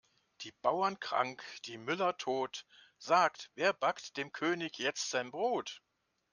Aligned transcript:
Die 0.41 0.51
Bauern 0.51 0.99
krank, 0.99 1.43
die 1.67 1.77
Müller 1.77 2.17
tot, 2.17 2.65
sagt 2.97 3.51
wer 3.53 3.71
backt 3.71 4.17
dem 4.17 4.31
König 4.31 4.79
jetzt 4.79 5.11
sein 5.11 5.29
Brot? 5.29 5.83